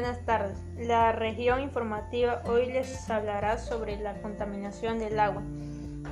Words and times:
Buenas 0.00 0.24
tardes. 0.24 0.56
La 0.78 1.10
región 1.10 1.60
informativa 1.60 2.40
hoy 2.44 2.66
les 2.66 3.10
hablará 3.10 3.58
sobre 3.58 3.98
la 3.98 4.14
contaminación 4.22 5.00
del 5.00 5.18
agua, 5.18 5.42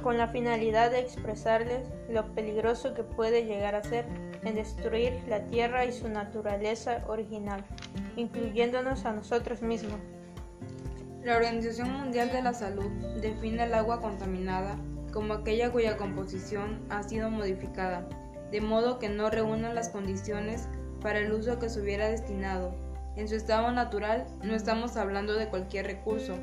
con 0.02 0.18
la 0.18 0.26
finalidad 0.26 0.90
de 0.90 0.98
expresarles 0.98 1.86
lo 2.08 2.34
peligroso 2.34 2.94
que 2.94 3.04
puede 3.04 3.44
llegar 3.44 3.76
a 3.76 3.84
ser 3.84 4.04
en 4.42 4.56
destruir 4.56 5.12
la 5.28 5.46
tierra 5.46 5.84
y 5.84 5.92
su 5.92 6.08
naturaleza 6.08 7.04
original, 7.06 7.64
incluyéndonos 8.16 9.04
a 9.04 9.12
nosotros 9.12 9.62
mismos. 9.62 10.00
La 11.22 11.36
Organización 11.36 11.92
Mundial 11.92 12.32
de 12.32 12.42
la 12.42 12.54
Salud 12.54 12.90
define 13.22 13.66
el 13.66 13.74
agua 13.74 14.00
contaminada 14.00 14.76
como 15.12 15.32
aquella 15.32 15.70
cuya 15.70 15.96
composición 15.96 16.84
ha 16.90 17.04
sido 17.04 17.30
modificada, 17.30 18.08
de 18.50 18.60
modo 18.60 18.98
que 18.98 19.10
no 19.10 19.30
reúna 19.30 19.72
las 19.72 19.90
condiciones 19.90 20.68
para 21.00 21.20
el 21.20 21.30
uso 21.30 21.60
que 21.60 21.68
se 21.68 21.80
hubiera 21.80 22.08
destinado. 22.08 22.85
En 23.16 23.28
su 23.28 23.34
estado 23.34 23.72
natural 23.72 24.26
no 24.42 24.54
estamos 24.54 24.96
hablando 24.98 25.34
de 25.34 25.48
cualquier 25.48 25.86
recurso. 25.86 26.34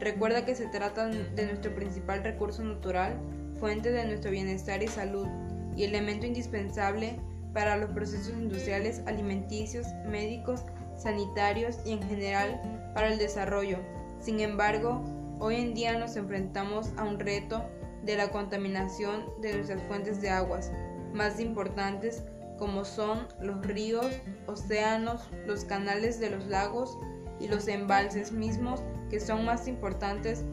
Recuerda 0.00 0.44
que 0.44 0.56
se 0.56 0.66
trata 0.66 1.06
de 1.06 1.46
nuestro 1.46 1.72
principal 1.74 2.24
recurso 2.24 2.64
natural, 2.64 3.16
fuente 3.60 3.92
de 3.92 4.04
nuestro 4.04 4.32
bienestar 4.32 4.82
y 4.82 4.88
salud, 4.88 5.28
y 5.76 5.84
elemento 5.84 6.26
indispensable 6.26 7.20
para 7.52 7.76
los 7.76 7.90
procesos 7.90 8.34
industriales, 8.34 9.02
alimenticios, 9.06 9.86
médicos, 10.04 10.64
sanitarios 10.96 11.78
y 11.86 11.92
en 11.92 12.02
general 12.02 12.60
para 12.92 13.08
el 13.08 13.18
desarrollo. 13.18 13.78
Sin 14.18 14.40
embargo, 14.40 15.04
hoy 15.38 15.56
en 15.56 15.74
día 15.74 15.96
nos 15.96 16.16
enfrentamos 16.16 16.92
a 16.96 17.04
un 17.04 17.20
reto 17.20 17.62
de 18.04 18.16
la 18.16 18.30
contaminación 18.30 19.26
de 19.40 19.54
nuestras 19.54 19.82
fuentes 19.84 20.20
de 20.20 20.30
aguas 20.30 20.72
más 21.12 21.38
importantes 21.40 22.24
como 22.58 22.84
son 22.84 23.26
los 23.40 23.64
ríos, 23.66 24.06
océanos, 24.46 25.28
los 25.46 25.64
canales 25.64 26.18
de 26.20 26.30
los 26.30 26.46
lagos 26.46 26.98
y 27.40 27.48
los 27.48 27.68
embalses 27.68 28.32
mismos 28.32 28.82
que 29.10 29.20
son 29.20 29.44
más 29.44 29.68
importantes 29.68 30.44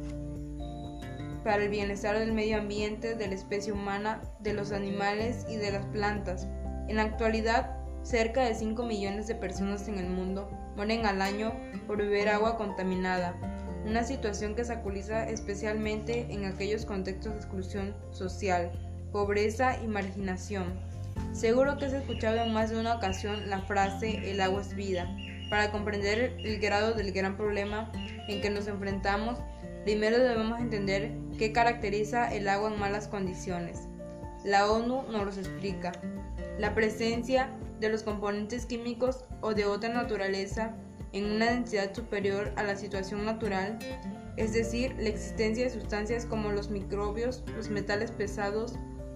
para 1.43 1.63
el 1.63 1.69
bienestar 1.69 2.17
del 2.17 2.31
medio 2.31 2.57
ambiente, 2.57 3.15
de 3.15 3.27
la 3.27 3.35
especie 3.35 3.73
humana, 3.73 4.21
de 4.39 4.53
los 4.53 4.71
animales 4.71 5.45
y 5.49 5.57
de 5.57 5.71
las 5.71 5.85
plantas. 5.87 6.47
En 6.87 6.95
la 6.97 7.03
actualidad, 7.03 7.77
cerca 8.03 8.43
de 8.43 8.55
5 8.55 8.83
millones 8.83 9.27
de 9.27 9.35
personas 9.35 9.87
en 9.87 9.97
el 9.97 10.09
mundo 10.09 10.49
mueren 10.75 11.05
al 11.05 11.21
año 11.21 11.53
por 11.87 11.97
beber 11.97 12.29
agua 12.29 12.57
contaminada, 12.57 13.35
una 13.85 14.03
situación 14.03 14.55
que 14.55 14.63
se 14.63 14.73
aculiza 14.73 15.29
especialmente 15.29 16.27
en 16.29 16.45
aquellos 16.45 16.85
contextos 16.85 17.33
de 17.33 17.39
exclusión 17.39 17.95
social, 18.11 18.71
pobreza 19.11 19.77
y 19.83 19.87
marginación. 19.87 20.79
Seguro 21.31 21.77
que 21.77 21.85
has 21.85 21.93
escuchado 21.93 22.37
en 22.37 22.53
más 22.53 22.69
de 22.69 22.79
una 22.79 22.95
ocasión 22.95 23.49
la 23.49 23.61
frase 23.61 24.31
el 24.31 24.39
agua 24.41 24.61
es 24.61 24.75
vida. 24.75 25.15
Para 25.49 25.71
comprender 25.71 26.35
el 26.39 26.59
grado 26.59 26.93
del 26.93 27.11
gran 27.11 27.37
problema 27.37 27.91
en 28.27 28.41
que 28.41 28.49
nos 28.49 28.67
enfrentamos, 28.67 29.39
primero 29.83 30.17
debemos 30.19 30.59
entender 30.59 31.11
qué 31.37 31.51
caracteriza 31.51 32.33
el 32.33 32.47
agua 32.47 32.71
en 32.71 32.79
malas 32.79 33.07
condiciones. 33.07 33.87
La 34.43 34.71
ONU 34.71 35.03
nos 35.11 35.25
los 35.25 35.37
explica. 35.37 35.91
La 36.59 36.73
presencia 36.75 37.49
de 37.79 37.89
los 37.89 38.03
componentes 38.03 38.65
químicos 38.65 39.25
o 39.41 39.53
de 39.53 39.65
otra 39.65 39.89
naturaleza 39.89 40.75
en 41.13 41.25
una 41.25 41.51
densidad 41.51 41.93
superior 41.93 42.51
a 42.55 42.63
la 42.63 42.75
situación 42.75 43.25
natural, 43.25 43.77
es 44.37 44.53
decir, 44.53 44.95
la 44.97 45.09
existencia 45.09 45.63
de 45.63 45.69
sustancias 45.69 46.25
como 46.25 46.51
los 46.51 46.69
microbios, 46.69 47.43
los 47.55 47.69
metales 47.69 48.11
pesados 48.11 48.73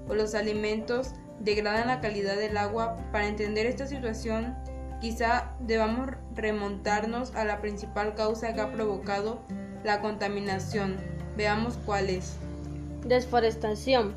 o 0.08 0.14
los 0.14 0.36
alimentos 0.36 1.14
degradan 1.40 1.88
la 1.88 2.02
calidad 2.02 2.36
del 2.36 2.58
agua. 2.58 2.96
Para 3.12 3.28
entender 3.28 3.66
esta 3.66 3.88
situación, 3.88 4.56
quizá 5.02 5.54
debamos 5.60 6.12
remontarnos 6.36 7.36
a 7.36 7.46
la 7.46 7.62
principal 7.62 8.16
causa 8.16 8.54
que 8.54 8.62
ha 8.62 8.72
provocado 8.72 9.42
la 9.84 10.02
contaminación. 10.02 10.97
Veamos 11.36 11.78
cuál 11.86 12.09
es. 12.09 12.36
Desforestación. 13.06 14.16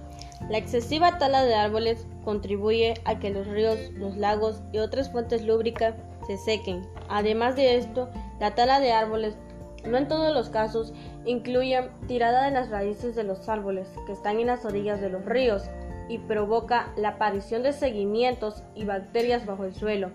La 0.49 0.59
excesiva 0.59 1.19
tala 1.19 1.45
de 1.45 1.55
árboles 1.55 2.07
contribuye 2.25 2.95
a 3.05 3.19
que 3.19 3.31
los 3.31 3.47
ríos, 3.47 3.79
los 3.93 4.17
lagos 4.17 4.63
y 4.73 4.79
otras 4.79 5.13
fuentes 5.13 5.43
lúbricas 5.43 5.95
se 6.27 6.39
sequen. 6.39 6.87
Además 7.09 7.57
de 7.57 7.77
esto, 7.77 8.09
la 8.41 8.55
tala 8.55 8.81
de 8.81 8.93
árboles 8.93 9.37
no 9.85 9.97
en 9.97 10.09
todos 10.09 10.35
los 10.35 10.51
casos 10.51 10.93
incluye 11.25 11.91
tirada 12.07 12.45
de 12.45 12.51
las 12.51 12.71
raíces 12.71 13.15
de 13.15 13.25
los 13.25 13.49
árboles 13.49 13.89
que 14.07 14.13
están 14.13 14.39
en 14.39 14.47
las 14.47 14.65
orillas 14.65 15.01
de 15.01 15.11
los 15.11 15.25
ríos, 15.25 15.65
y 16.11 16.19
provoca 16.19 16.93
la 16.97 17.11
aparición 17.11 17.63
de 17.63 17.73
seguimientos 17.73 18.65
y 18.75 18.85
bacterias 18.85 19.47
bajo 19.47 19.65
el 19.65 19.73
suelo 19.73 20.11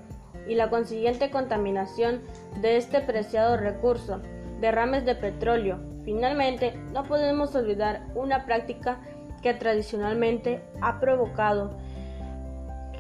y 0.46 0.56
la 0.56 0.70
consiguiente 0.70 1.32
contaminación 1.32 2.22
de 2.60 2.76
este 2.76 3.00
preciado 3.00 3.56
recurso, 3.56 4.20
derrames 4.60 5.06
de 5.06 5.16
petróleo. 5.16 5.80
Finalmente, 6.04 6.74
no 6.92 7.04
podemos 7.04 7.56
olvidar 7.56 8.08
una 8.14 8.46
práctica 8.46 9.00
que 9.42 9.54
tradicionalmente 9.54 10.62
ha 10.82 11.00
provocado 11.00 11.78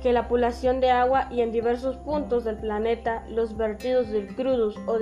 que 0.02 0.14
la 0.14 0.30
población 0.30 0.80
de 0.80 0.92
agua 0.92 1.28
y 1.30 1.42
en 1.42 1.52
diversos 1.52 1.98
puntos 1.98 2.46
del 2.46 2.58
planeta 2.58 3.26
los 3.28 3.58
vertidos 3.58 4.08
del 4.10 4.34
crudos 4.36 4.78
o, 4.88 4.94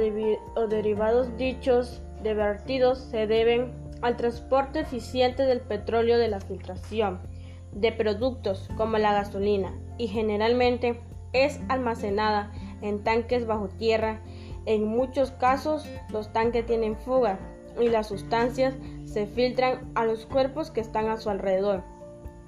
o 0.56 0.68
derivados 0.68 1.38
dichos 1.38 2.02
de 2.24 2.34
vertidos 2.34 2.98
se 3.00 3.28
deben 3.28 3.72
al 4.02 4.18
transporte 4.18 4.80
eficiente 4.80 5.44
del 5.44 5.62
petróleo 5.62 6.18
de 6.18 6.30
la 6.30 6.40
filtración 6.40 7.20
de 7.75 7.91
productos 7.91 8.69
como 8.78 8.97
la 8.97 9.13
gasolina 9.13 9.73
y 9.97 10.07
generalmente 10.07 11.00
es 11.34 11.59
almacenada 11.69 12.51
en 12.81 13.03
tanques 13.03 13.45
bajo 13.45 13.69
tierra. 13.69 14.22
En 14.66 14.85
muchos 14.85 15.31
casos 15.31 15.85
los 16.09 16.31
tanques 16.31 16.66
tienen 16.66 16.95
fuga 16.95 17.39
y 17.79 17.89
las 17.89 18.07
sustancias 18.07 18.75
se 19.06 19.25
filtran 19.25 19.91
a 19.95 20.06
los 20.06 20.25
cuerpos 20.25 20.72
que 20.72 20.81
están 20.81 21.09
a 21.09 21.17
su 21.17 21.29
alrededor, 21.29 21.83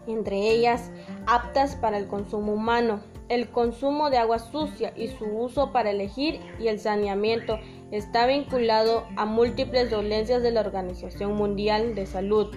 entre 0.08 0.50
ellas 0.50 0.91
aptas 1.28 1.75
para 1.75 1.97
el 1.97 2.08
consumo 2.08 2.53
humano. 2.53 3.02
El 3.28 3.50
consumo 3.50 4.12
de 4.12 4.19
agua 4.19 4.38
sucia 4.38 4.94
y 4.96 5.08
su 5.08 5.25
uso 5.25 5.72
para 5.72 5.90
elegir 5.90 6.40
y 6.59 6.68
el 6.68 6.80
saneamiento 6.80 7.58
está 7.90 8.28
vinculado 8.28 9.03
a 9.16 9.25
múltiples 9.25 9.90
dolencias 9.90 10.44
de 10.44 10.52
la 10.52 10.62
Organización 10.62 11.35
Mundial 11.35 11.96
de 11.96 12.06
Salud. 12.06 12.56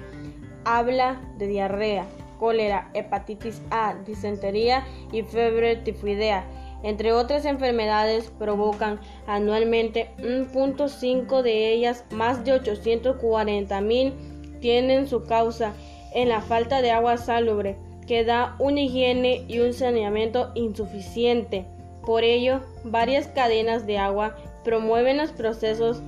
Habla 0.66 1.22
de 1.38 1.46
diarrea, 1.46 2.06
cólera, 2.38 2.91
hepatitis 2.94 3.62
A, 3.71 3.94
disentería 4.06 4.87
y 5.12 5.22
fiebre 5.22 5.76
tifoidea. 5.76 6.47
Entre 6.82 7.12
otras 7.12 7.44
enfermedades 7.44 8.31
provocan 8.38 9.00
anualmente 9.26 10.10
1.5 10.19 11.43
de 11.43 11.72
ellas, 11.72 12.04
más 12.10 12.44
de 12.44 12.53
840 12.53 13.81
mil 13.81 14.15
tienen 14.60 15.06
su 15.06 15.25
causa 15.25 15.72
en 16.15 16.28
la 16.28 16.41
falta 16.41 16.81
de 16.82 16.91
agua 16.91 17.16
salubre, 17.16 17.76
que 18.06 18.25
da 18.25 18.56
una 18.59 18.81
higiene 18.81 19.44
y 19.49 19.59
un 19.60 19.72
saneamiento 19.72 20.53
insuficiente. 20.55 21.66
Por 22.06 22.25
ello, 22.25 22.60
varias 22.84 23.26
cadenas 23.28 23.87
de 23.87 23.99
agua 23.99 24.37
promueven 24.65 25.19
los 25.19 25.32
procesos 25.32 26.03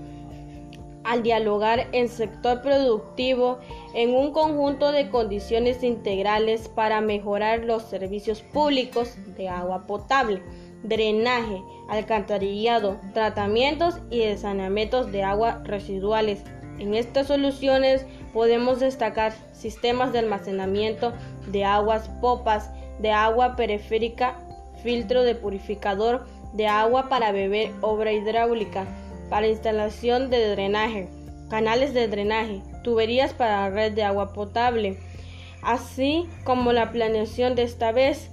al 1.04 1.22
dialogar 1.22 1.88
en 1.92 2.08
sector 2.08 2.62
productivo 2.62 3.58
en 3.94 4.14
un 4.14 4.32
conjunto 4.32 4.92
de 4.92 5.08
condiciones 5.08 5.82
integrales 5.82 6.68
para 6.68 7.00
mejorar 7.00 7.64
los 7.64 7.82
servicios 7.82 8.42
públicos 8.42 9.16
de 9.36 9.48
agua 9.48 9.86
potable, 9.86 10.42
drenaje, 10.82 11.62
alcantarillado, 11.88 12.98
tratamientos 13.14 13.96
y 14.10 14.20
de 14.20 14.36
saneamientos 14.36 15.10
de 15.12 15.22
agua 15.22 15.62
residuales. 15.64 16.42
En 16.78 16.94
estas 16.94 17.26
soluciones 17.26 18.06
podemos 18.32 18.80
destacar 18.80 19.32
sistemas 19.52 20.12
de 20.12 20.20
almacenamiento 20.20 21.12
de 21.48 21.64
aguas 21.64 22.08
popas, 22.20 22.70
de 23.00 23.10
agua 23.10 23.56
periférica, 23.56 24.38
filtro 24.82 25.22
de 25.22 25.34
purificador 25.34 26.26
de 26.52 26.66
agua 26.66 27.08
para 27.08 27.32
beber, 27.32 27.70
obra 27.80 28.12
hidráulica, 28.12 28.86
para 29.30 29.46
instalación 29.46 30.28
de 30.28 30.50
drenaje, 30.50 31.08
canales 31.48 31.94
de 31.94 32.08
drenaje, 32.08 32.60
tuberías 32.82 33.32
para 33.32 33.70
red 33.70 33.92
de 33.92 34.02
agua 34.02 34.32
potable, 34.32 34.98
así 35.62 36.28
como 36.44 36.72
la 36.72 36.92
planeación 36.92 37.54
de 37.54 37.62
esta 37.62 37.92
vez. 37.92 38.30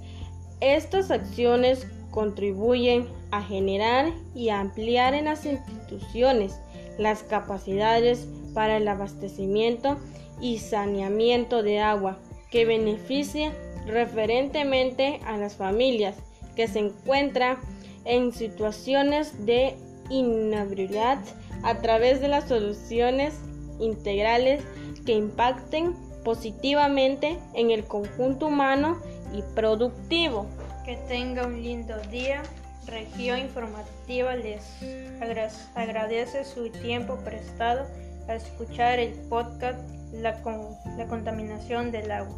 Estas 0.60 1.10
acciones 1.10 1.86
contribuyen 2.10 3.06
a 3.30 3.42
generar 3.42 4.12
y 4.34 4.48
ampliar 4.48 5.14
en 5.14 5.26
las 5.26 5.46
instituciones 5.46 6.58
las 6.98 7.22
capacidades 7.22 8.26
para 8.54 8.78
el 8.78 8.88
abastecimiento 8.88 9.98
y 10.40 10.58
saneamiento 10.58 11.62
de 11.62 11.78
agua 11.78 12.18
que 12.50 12.64
beneficia 12.64 13.52
referentemente 13.86 15.20
a 15.24 15.36
las 15.36 15.54
familias 15.54 16.16
que 16.56 16.66
se 16.66 16.80
encuentran 16.80 17.58
en 18.04 18.32
situaciones 18.32 19.46
de 19.46 19.76
inhabilidad 20.10 21.18
a 21.62 21.76
través 21.76 22.20
de 22.20 22.28
las 22.28 22.48
soluciones 22.48 23.34
integrales 23.80 24.62
que 25.04 25.12
impacten 25.12 25.94
positivamente 26.24 27.38
en 27.54 27.70
el 27.70 27.84
conjunto 27.84 28.46
humano 28.46 28.98
y 29.32 29.42
productivo. 29.54 30.46
Que 30.84 30.96
tenga 31.08 31.46
un 31.46 31.62
lindo 31.62 31.94
día. 32.10 32.42
región 32.86 33.38
informativa 33.38 34.34
les 34.34 34.62
agradece 35.74 36.44
su 36.44 36.70
tiempo 36.70 37.16
prestado 37.16 37.86
a 38.28 38.34
escuchar 38.34 38.98
el 38.98 39.12
podcast 39.28 39.78
La, 40.12 40.40
la 40.96 41.06
contaminación 41.06 41.90
del 41.90 42.10
agua. 42.10 42.34